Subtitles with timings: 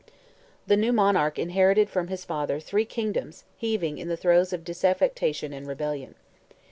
[0.65, 5.53] The new monarch inherited from his father three kingdoms heaving in the throes of disaffection
[5.53, 6.15] and rebellion.